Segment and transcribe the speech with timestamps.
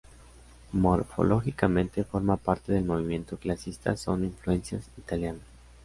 [0.71, 5.43] Morfológicamente forma parte del movimiento clasicista con influencias italianas.